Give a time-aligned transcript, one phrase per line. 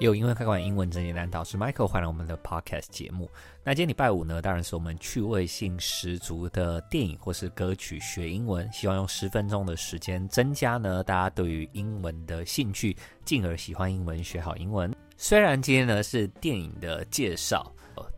[0.00, 3.30] 有因为开完，英文真简单，导师 Michael 欢迎我们的 Podcast 节目。
[3.62, 14.90] 那今天礼拜五呢，当然是我们趣味性十足的电影或是歌曲学英文，希望用十分钟的时间增加呢大家对于英文的兴趣，进而喜欢英文，学好英文。
[15.18, 17.70] 虽然今天呢是电影的介绍，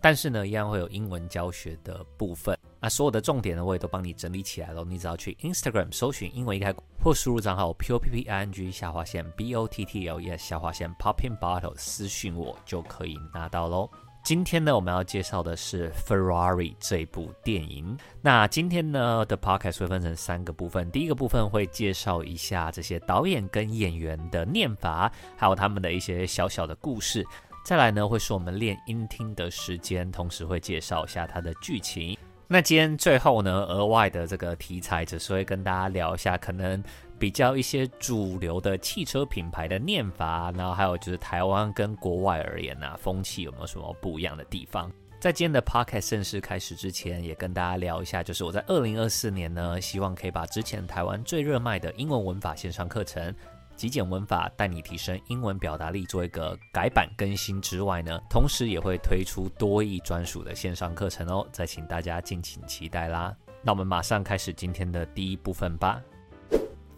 [0.00, 2.58] 但是呢一样会有英文教学的部分。
[2.80, 4.84] 那所有的重点呢，我也都帮你整理起来了。
[4.84, 10.20] 你只要去 Instagram 搜寻英文易开，或输入账号 p o p p i n g 下划线 b o t t l
[10.20, 13.90] e 下划线 popping bottle 私讯我就可以拿到喽。
[14.24, 17.96] 今天呢，我们要介绍的是 Ferrari 这部电影。
[18.20, 20.90] 那今天呢的 podcast 会分成三个部分。
[20.90, 27.24] 第一个部分会介绍一下这些导演跟演员的念法，还有他们的一些小小的故事。
[27.64, 32.16] 再来呢，会是我们练音听的时间，同时会介绍一下它的剧情。
[32.50, 36.82] 那今天最后呢，额外的这个题材只是会跟大家聊一下，可能
[37.18, 44.90] 比较一些主流的汽车品牌的念法，然后还有就是台湾跟国外而言啊，风气有没有什么不一样的地方？
[45.20, 53.34] 在今天的 podcast 正式开始之前，也跟大家聊一下，就是我在二零二四年呢，希望可以把之前台湾最热卖的英文文法线上课程。
[53.78, 63.32] 极简文法带你提升英文表达力，做一个改版更新之外呢，同时也会推出多益专属的线上课程哦，再请大家敬请期待啦。
[63.62, 66.02] 那我们马上开始今天的第一部分吧。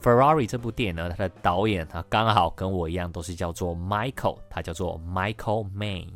[0.03, 6.09] Ferrari 这部电影呢，它的导演他刚好跟我一样，都是叫做 Michael，他叫做 Michael Main。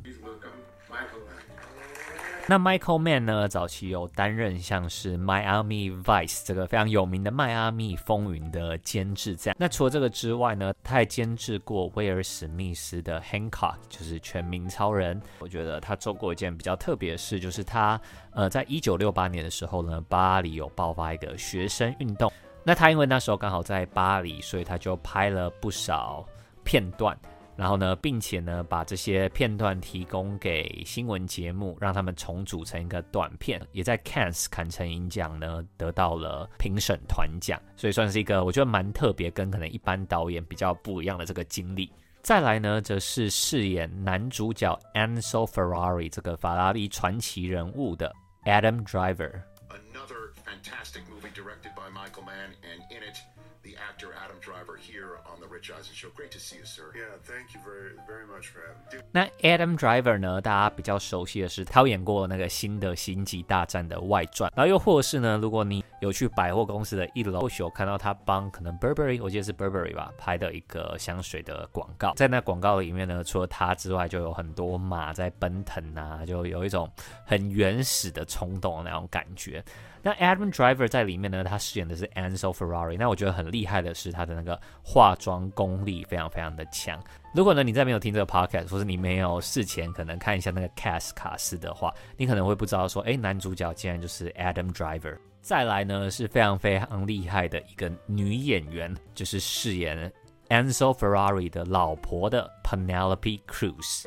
[2.46, 9.56] 那 Michael Mann 呢，早期有担任像是 Miami Vice 这个非常有名的迈阿密风云的监制，这样。
[9.58, 15.18] 那除了这个之外呢，他还监制过威尔史密斯的 Hancock，就是全民超人。
[15.38, 17.98] 我觉得他做过一件比较特别的事，就是他
[18.32, 22.30] 呃，在一九六八年的时候呢，巴黎有爆发一个学生运动。
[22.62, 26.22] 那他因为那时候刚好在巴黎，所以他就拍了不少
[26.62, 27.18] 片段。
[27.56, 41.92] 然后呢，并且呢，把这些片段提供给新闻节目，让他们重组成一个短片，也在 Cannes 坎城影奖呢得到了评审团奖，所以算是一个我觉得蛮特别，跟可能一般导演比较不一样的这个经历。
[42.22, 48.12] 再来呢，则是饰演男主角 Enzo Ferrari 这个法拉利传奇人物的
[48.44, 49.42] Adam Driver。
[49.68, 53.18] Another fantastic movie directed by Michael Mann and in it
[53.64, 56.08] the actor Adam Driver here on the Rich Eisen Show.
[56.14, 56.92] Great to see you, sir.
[56.94, 59.04] Yeah, thank you very, very much for having me.
[59.10, 60.40] 那 Adam Driver 呢？
[60.40, 64.52] 大家比较熟悉的是，他演过那个新的《星际大战》的外传。
[64.54, 72.12] 然后又或是呢，如果你有去百货公司的一楼，或许有看到他帮可能 Burberry，我记得是 Burberry 吧，拍的一个香水的广告。
[72.14, 76.90] 在那广告里面呢，除了他之外，就有很多马在奔腾啊，就有一种
[77.24, 79.64] 很原始的冲动的那种感觉。
[80.02, 82.98] 那 Adam Driver 在里面呢，他饰演的是 Anzo Ferrari。
[82.98, 87.00] 那我觉得很厉害的是他的那个化妆功力非常非常的强。
[87.32, 95.16] 如果呢你在没有听这个 podcast，或是你没有事前可能看一下那个 cast 卡司的话，你可能会不知道说，哎，男主角竟然就是 Adam Driver。
[95.40, 100.12] 再来呢是非常非常厉害的一个女演员，就是饰演
[100.48, 104.06] Enzo Ferrari 的老婆的 Penelope Cruz。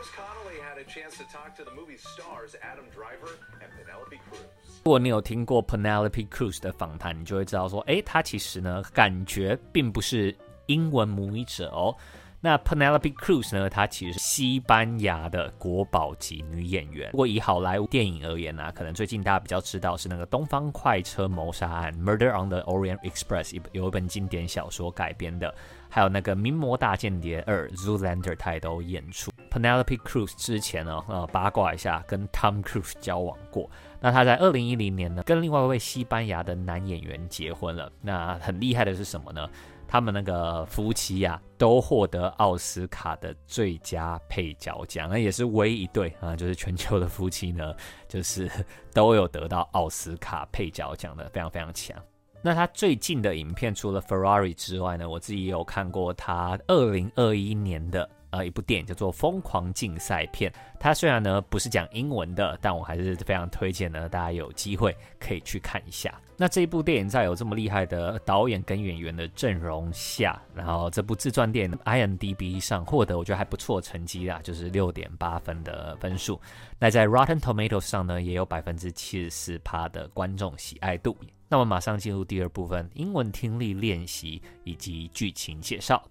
[4.87, 10.33] 如果你有听过 Penelope Cruz 的访谈，你就会知道说，诶，她其实呢，感觉并不是
[10.67, 11.93] 英文母语者哦。
[12.39, 17.11] 那 Penelope Cruz 呢，她其实是西班牙的国宝级女演员。
[17.11, 25.53] 不过以好莱坞电影而言呢、啊，可能最近大家比较知道是那个《东方快车谋杀案》（Murder on the Orient Express），有一本经典小说改编的，
[25.89, 29.29] 还有那个《名模大间谍二》（Zoolander），她也都演出。
[29.57, 33.69] Penelope Cruz 之前呢，呃，八卦一下，跟 Tom Cruise 交往过。
[34.00, 37.92] 那他在二零一零年呢，跟另外一位西班牙的男演员结婚了。
[38.01, 39.50] 那很厉害的是什么呢？
[39.88, 47.74] 他们那个夫妻呀、都获得奥斯卡的最佳配角奖，那也是唯一一对啊，就是全球的夫妻呢，
[48.07, 48.51] 就是
[48.94, 51.98] 都有得到奥斯卡配角奖的，非常非常强。
[52.42, 58.07] 那他最近的影片，除了 Ferrari 之外呢，我自己也有看过他二零二一年的。
[58.29, 66.13] 呃，一部电影叫做《疯狂竞赛片》，它虽然呢不是讲英文的，但我还是非常推荐呢，大家有机会可以去看一下。
[66.39, 76.39] 那这一部电影在有这么厉害的导演跟演员的阵容下，然后这部自传电影 IMDB 上获得我觉得还不错成绩啦，就是六点八分的分数。
[76.77, 81.18] 那在 Rotten Tomatoes 上呢，也有百分之七十四趴的观众喜爱度。
[81.50, 86.03] 那我们马上进入第二部分，英文听力练习以及剧情介绍。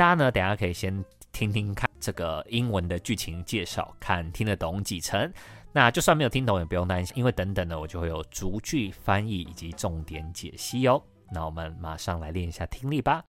[0.00, 5.32] 大家呢，等下可以先听听看这个英文的剧情介绍，看听得懂几成。
[5.72, 11.02] 那就算没有听懂也不用担心，因为等等呢，我就会有逐句翻译以及重点解析哦。
[11.30, 13.24] 那我们马上来练一下听力吧。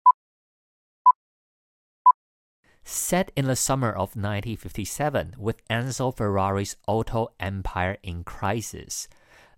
[2.84, 9.04] Set in the summer of 1957, with Enzo Ferrari's auto empire in crisis,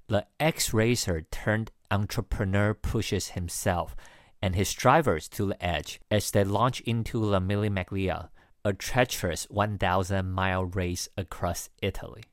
[0.08, 3.92] the ex-racer turned entrepreneur pushes himself
[4.40, 8.28] and his drivers to the edge as they launch into the Mille Miglia,
[8.62, 12.24] a treacherous 1,000-mile race across Italy.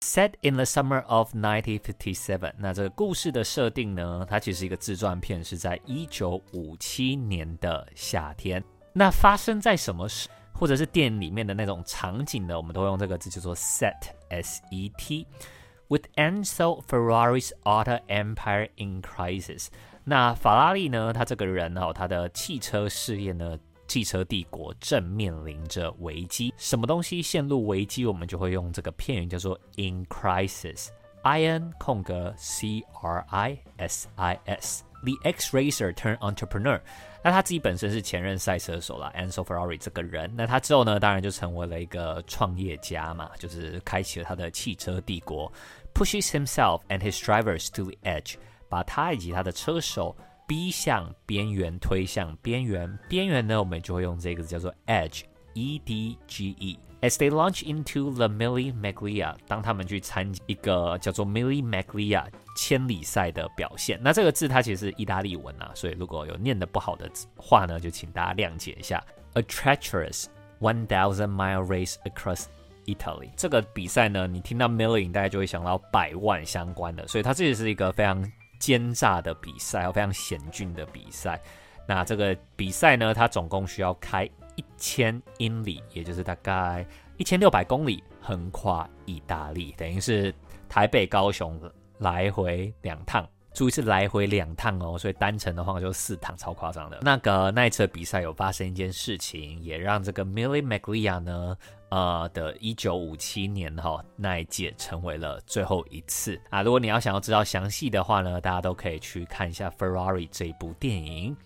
[0.00, 8.62] Set in the summer of 1957，那这个故事的设定呢，它其实是一个自传片，是在一九五七年的夏天。
[8.92, 12.56] 那发生在什么事，或者是电影里面的那种场景呢？
[12.56, 19.68] 我们都会用这个字叫做 set，s e t。With Enzo Ferrari's auto empire in crisis，
[20.09, 21.11] 那法拉利呢？
[21.11, 23.59] 他这个人哦，他的汽车事业呢，
[23.89, 26.53] 汽车帝国正面临着危机。
[26.55, 34.81] 什么东西陷入危机，我们就会用这个片语叫做 in crisis，i n 空格 c r i s i s。
[35.03, 36.79] The X racer turned entrepreneur。
[37.21, 40.31] 那他自己本身是前任赛车手啦，Enzo Ferrari 这个人。
[40.37, 45.51] 那他之后呢，当然就成为了一个创业家嘛，就是开启了他的汽车帝国。
[45.93, 48.35] Pushes himself and his drivers to the edge，
[48.69, 50.15] 把他以及他的车手
[50.47, 52.97] 逼向边缘，推向边缘。
[53.09, 56.79] 边缘呢，我们就会用这个字叫做 edge，e d g e。
[56.99, 62.25] As they launch into the Mille Miglia，当他们去参一个叫做 Mille Miglia
[62.55, 69.03] 千里赛的表现，那这个字它其实是意大利文啊，所以如果有念得不好的话呢，就请大家谅解一下。
[69.33, 70.25] A treacherous
[70.59, 72.45] one thousand mile race across
[72.85, 78.19] Italy，这个比赛呢，你听到 Million 大家就会想到百万相关的，所以它这也是一个非常
[78.59, 81.41] 奸诈的比赛，非常险峻的比赛。
[81.87, 84.29] 那这个比赛呢，它总共需要开。
[84.59, 86.83] 一千英里，也就是大概
[87.17, 90.33] 一千六百公里，横跨意大利，等于是
[90.67, 91.61] 台北高雄
[91.99, 93.23] 来回两趟。
[93.53, 96.97] 注意是来回两趟哦，所以单程的话就四趟，超夸张的。
[97.03, 101.55] 那个那一次比赛有发生一件事情，也让这个 Mille Miglia 呢，
[101.90, 106.62] 呃的一九五七年哈、哦、那一届成为了最后一次啊。
[106.62, 111.36] 如果你要想要知道详细的话呢，大家都可以去看一下 Ferrari 这一部电影。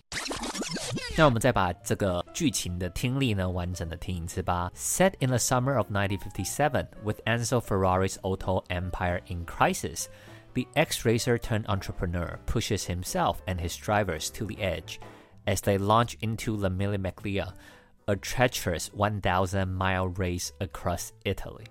[1.17, 4.71] 那我们再把这个剧情的听力呢完整的听一次吧。
[4.75, 10.05] Set in the summer of 1957, with Enzo Ferrari's auto empire in crisis.
[10.53, 14.99] The ex-racer turned entrepreneur pushes himself and his drivers to the edge
[15.45, 17.53] as they launch into the Mille Miglia,
[18.06, 21.66] a treacherous 1,000-mile race across Italy.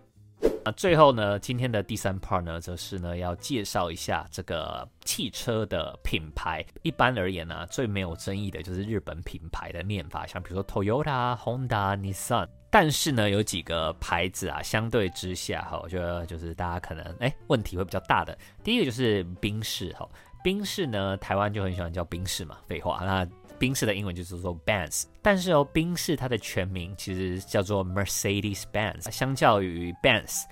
[0.63, 6.63] 那最后呢，今天的第三 part 呢，则是呢要介绍一下这个汽车的品牌。
[6.83, 12.47] 一般而言呢、最没有争议的就是日本品牌的念法，像比如说 Toyota、Honda、Nissan。
[12.69, 18.37] 但是呢，有几个牌子啊，相对之下哈，我觉得就是大家可能哎问题会比较大的。
[18.63, 20.07] 第一个就是宾士哈，
[20.43, 23.01] 宾士呢，台湾就很喜欢叫宾士嘛，废话。
[23.03, 23.27] 那
[23.61, 29.11] 宾士的英文就是说 Benz，但是哦，宾士它的全名其实叫做 Mercedes-Benz。
[29.11, 30.45] 相较于 Benz，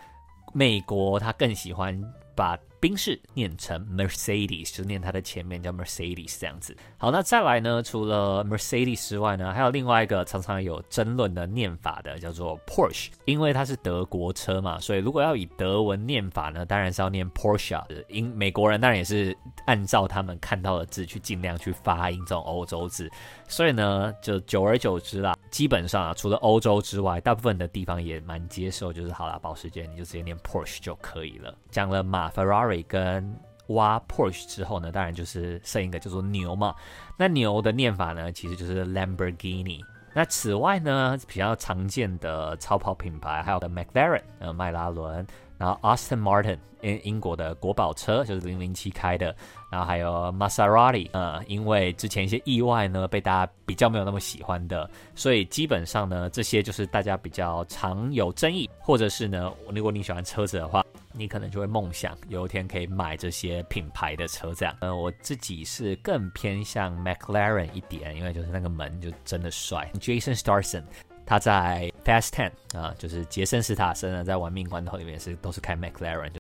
[0.54, 2.00] 美国它更喜欢
[2.36, 6.76] 把宾士念成 Mercedes，就念它的前面叫 Mercedes 这样子。
[6.98, 7.84] 好，那再来呢？
[7.84, 13.10] 除了 Mercedes 之外呢，还有另外一个常常有争论的念法的，叫做 Porsche。
[13.26, 17.84] 因为它是德国车嘛，所以如果要以德文念法呢，当然是要念 Porsche。
[18.08, 23.12] 英美国人当然也是按照他们看到的字去尽量去发音这种欧洲字。
[23.50, 31.54] 所以呢，就久而久之啦，基本上啊，除了欧洲之外，大部分的地方也蛮接受，就是好啦，保时捷你就直接念 Porsche 就可以了。
[31.70, 32.69] 讲了马 Ferrari。
[32.84, 33.36] 跟
[33.68, 36.74] 挖 Porsche 之后呢，当然就是剩一个叫做牛嘛。
[37.18, 39.82] 那牛的念法呢，其实就是 Lamborghini。
[40.14, 45.26] 那此外呢，比较常见的超跑品牌还有的 McLaren，呃，迈拉伦。
[45.58, 49.36] 然后 Austin Martin，英英国的国宝车就是零零七开的。
[49.70, 64.76] 然后还有 Maserati，呃，因为之前一些意外呢，被大家比较没有那么喜欢的，所以基本上呢，这些就是大家比较常有争议，或者是呢，如果你喜欢车子的话，你可能就会梦想有一天可以买这些品牌的车这样。
[64.82, 69.90] 呃，我自己是更偏向 McLaren 一点，因为就是那个门就真的帅。
[70.00, 70.84] Jason Statham。
[71.26, 76.32] 他在 Fast Ten 啊，就是杰森·斯塔森呢，在《玩命关头》里面是都是开 McLaren。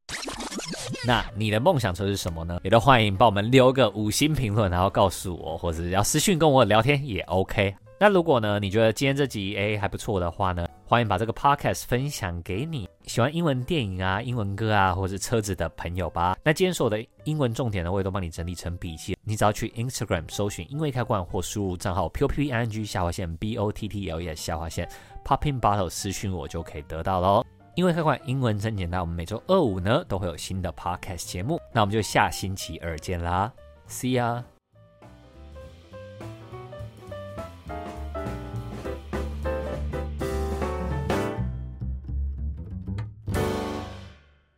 [1.05, 2.59] 那你的梦想车是什么呢？
[2.63, 7.75] 也都欢迎帮我们留个五星评论，然后告诉我，或者要私讯跟我聊天也 OK。
[7.99, 16.35] 那如果呢，你觉得今天这集诶还不错的话呢，欢迎把这个 podcast 分享给你喜欢英文电影啊、英文歌啊，或者是车子的朋友吧。
[16.43, 19.15] 那今天所有的英文重点呢，我也都帮你整理成笔记。
[19.23, 24.35] 你只要去 Instagram 搜寻“英文开罐”或输入账号 p o p i n g 下划线 b o t t l e
[24.35, 24.89] 下划线
[25.23, 27.45] popping bottle 私讯我就可以得到喽。
[27.75, 28.99] 英文开罐，英文真简单。
[28.99, 33.53] 我们每周二五呢都会有新的 podcast 节目，那我们就下星期二见啦
[33.87, 34.41] ，See ya。